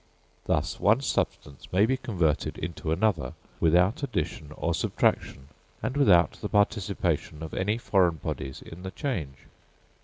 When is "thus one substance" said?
0.45-1.67